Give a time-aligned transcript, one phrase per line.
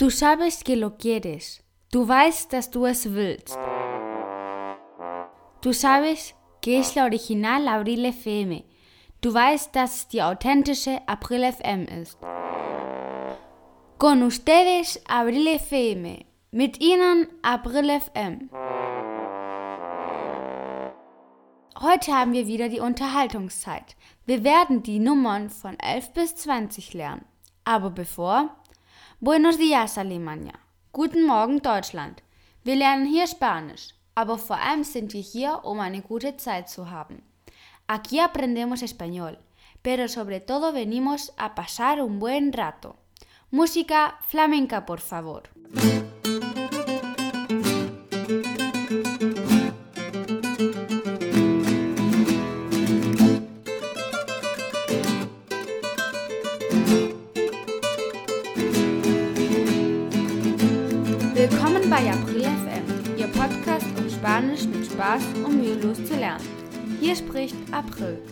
[0.00, 1.60] Du sabes que lo quieres.
[1.90, 3.58] Du weißt, dass du es willst.
[5.60, 8.62] Du sabes que es la original Abril FM.
[9.20, 12.16] Du weißt, dass es die authentische April FM ist.
[13.98, 16.24] Con ustedes Abril FM.
[16.52, 18.50] Mit Ihnen April FM.
[21.80, 23.96] Heute haben wir wieder die Unterhaltungszeit.
[24.26, 27.24] Wir werden die Nummern von 11 bis 20 lernen.
[27.64, 28.57] Aber bevor,
[29.20, 30.60] Buenos días Alemania.
[30.92, 32.22] Guten Morgen Deutschland.
[32.62, 36.88] Wir lernen hier Spanisch, aber vor allem sind wir hier, um eine gute Zeit zu
[36.88, 37.24] haben.
[37.88, 39.36] Aquí aprendemos español,
[39.82, 42.94] pero sobre todo venimos a pasar un buen rato.
[43.50, 45.42] Música flamenca, por favor.
[62.06, 66.46] April FM, Ihr Podcast, um Spanisch mit Spaß und mühelos zu lernen.
[67.00, 68.22] Hier spricht April.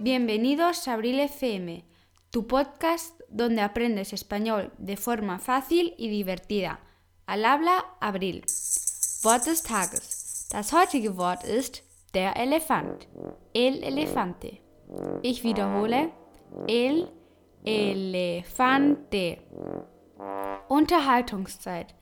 [0.00, 1.82] Bienvenidos a Abril FM,
[2.30, 6.78] tu podcast donde aprendes español de forma fácil y divertida.
[7.24, 8.44] Al habla Abril.
[9.22, 10.46] Wort des Tages.
[10.50, 13.08] Das heutige Wort ist der Elefant.
[13.54, 14.58] El elefante.
[15.22, 16.10] Ich wiederhole.
[16.66, 17.08] El
[17.64, 19.38] elefante.
[20.68, 21.94] Unterhaltungszeit.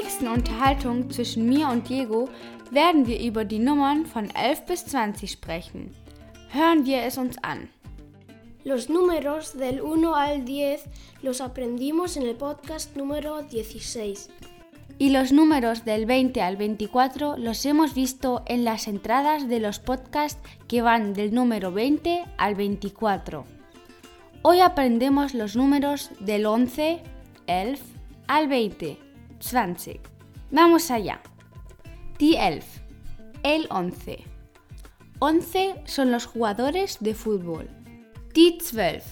[0.00, 2.28] Nächsten Unterhaltung zwischen mir und Diego
[2.70, 5.94] werden wir über die Nummern von 11 bis 20 sprechen.
[6.50, 7.68] Hören wir es uns an.
[8.64, 10.84] Los números del 1 al 10
[11.22, 14.28] los aprendimos en el podcast número 16.
[14.98, 19.78] Y los números del 20 al 24 los hemos visto en las entradas de los
[19.78, 23.44] podcasts que van del número 20 al 24.
[24.42, 27.00] Hoy aprendemos los números del 11,
[27.48, 27.78] 11
[28.28, 29.07] al 20,
[29.40, 30.00] 20.
[30.50, 31.20] Vamos allá.
[32.18, 32.62] Die 11,
[33.42, 34.24] el 11.
[35.20, 37.68] 11 son los jugadores de fútbol.
[38.34, 39.02] Die 12,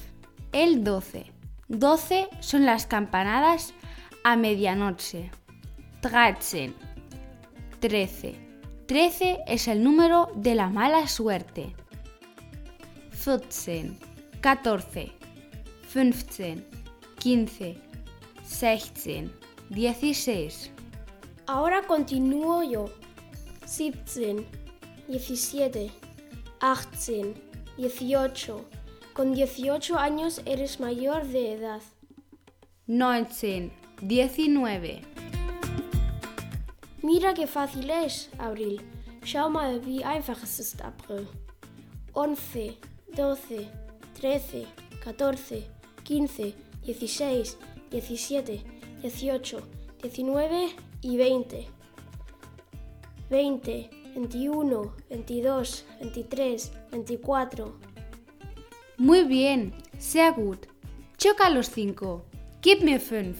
[0.52, 1.32] el 12.
[1.68, 3.74] 12 son las campanadas
[4.24, 5.30] a medianoche.
[6.00, 6.72] 13.
[7.80, 8.34] 13.
[8.86, 11.74] 13 es el número de la mala suerte.
[13.24, 13.92] 14.
[14.40, 15.12] 14.
[15.92, 16.64] 15.
[17.18, 17.78] 15.
[18.42, 19.45] 16.
[19.70, 20.70] 16.
[21.46, 22.90] Ahora continúo yo.
[23.66, 24.46] 17,
[25.08, 25.90] 17,
[26.60, 27.34] 18,
[27.76, 28.64] 18.
[29.12, 31.82] Con 18 años eres mayor de edad.
[32.86, 33.72] 19.
[34.02, 35.02] 19.
[37.02, 38.80] Mira qué fácil es, Abril.
[39.24, 41.26] Schau mal, wie einfach es ist, April.
[42.12, 42.76] 11,
[43.14, 43.68] 12,
[44.20, 44.66] 13,
[45.02, 45.64] 14,
[46.04, 46.54] 15,
[46.84, 47.56] 16,
[47.90, 48.64] 17,
[49.02, 49.62] 18,
[50.02, 50.68] 19
[51.02, 51.66] y 20.
[53.30, 57.78] 20, 21, 22, 23, 24.
[58.98, 60.66] Muy bien, sehr gut.
[61.18, 62.24] Choca los 5.
[62.62, 63.36] Gib mir 5.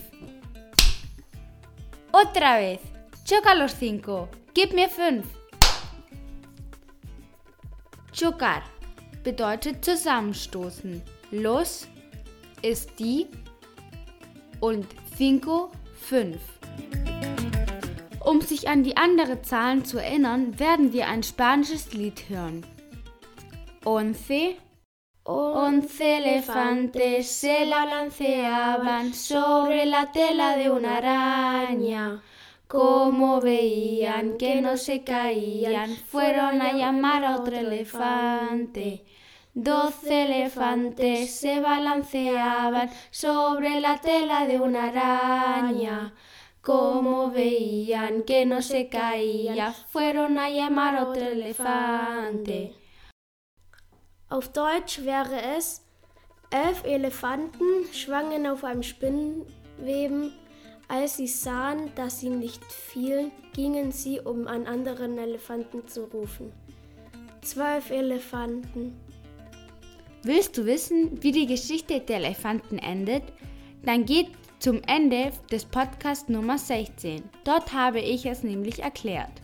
[2.13, 2.81] Otra vez.
[3.25, 4.29] Choca los 5.
[4.55, 5.25] Gib mir 5.
[8.13, 8.63] Chocar
[9.23, 11.03] bedeutet zusammenstoßen.
[11.31, 11.89] Los
[12.63, 13.27] ist die
[14.61, 15.71] und cinco
[16.03, 16.37] 5.
[18.23, 22.67] Um sich an die anderen Zahlen zu erinnern, werden wir ein spanisches Lied hören.
[23.85, 24.57] Once
[25.25, 32.23] Once elefantes se balanceaban sobre la tela de una araña.
[32.69, 39.05] Como veían que no se caían, fueron a llamar a otro elefante.
[39.59, 46.13] Doce elefantes se balanceaban sobre la tela de una araña.
[46.61, 52.75] Como veían que no se caía, fueron a llamar a otro elefante.
[54.29, 55.83] Auf Deutsch wäre es,
[56.51, 60.35] elf Elefanten schwangen auf einem Spinnweben.
[60.87, 66.53] Als sie sahen, dass sie nicht fielen, gingen sie, um einen anderen Elefanten zu rufen.
[67.41, 69.06] Zwölf Elefanten.
[70.23, 73.23] Willst du wissen, wie die Geschichte der Elefanten endet?
[73.85, 74.29] Dann geht
[74.59, 77.23] zum Ende des Podcasts Nummer 16.
[77.45, 79.43] Dort habe ich es nämlich erklärt.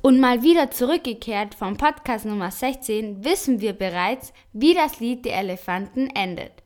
[0.00, 5.36] Und Mal wieder zurückgekehrt vom Podcast Nummer 16 wissen wir bereits, wie das Lied der
[5.36, 6.62] Elefanten endet.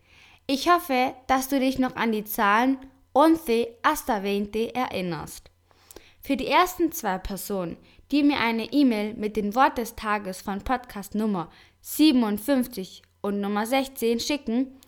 [0.47, 2.79] Ich hoffe, dass du dich noch an die Zahlen
[3.15, 5.51] 11 hasta 20 erinnerst.
[6.21, 7.77] Für die ersten zwei Personen,
[8.11, 11.51] die mir eine E-Mail mit dem Wort des Tages von Podcast Nummer
[11.81, 14.79] 57 und Nummer 16 schicken,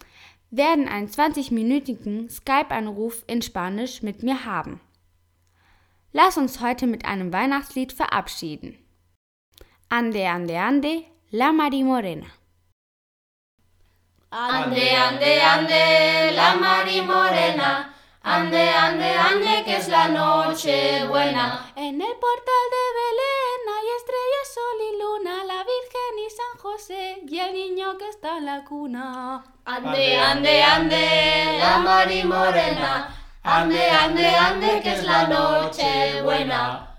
[0.51, 4.81] werden einen 20-minütigen Skype-Anruf in Spanisch mit mir haben.
[6.13, 8.79] Lass uns heute mit einem Weihnachtslied verabschieden.
[9.89, 12.27] Ande, ande, ande, la Marimorena.
[14.37, 17.95] Ande, ande, ande, la Marimorena.
[18.25, 21.71] Ande, ande, ande, que es la noche buena.
[21.77, 27.23] En el portal de Belén hay estrellas, sol y luna, la Virgen y San José
[27.29, 29.45] y el niño que está en la cuna.
[29.67, 33.15] Ande, ande, ande, la Marimorena.
[33.45, 36.94] Ande, ande, ande, que es la noche buena.